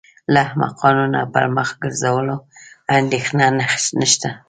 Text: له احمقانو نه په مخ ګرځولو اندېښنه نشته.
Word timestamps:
له 0.33 0.39
احمقانو 0.47 1.03
نه 1.13 1.21
په 1.33 1.41
مخ 1.55 1.69
ګرځولو 1.81 2.35
اندېښنه 2.97 3.45
نشته. 4.01 4.29